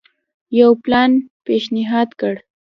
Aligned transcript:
یو 0.59 0.69
پلان 0.83 1.11
پېشنهاد 1.45 2.09
کړ. 2.19 2.33